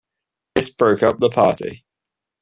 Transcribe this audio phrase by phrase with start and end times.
[0.55, 1.85] This broke up the party.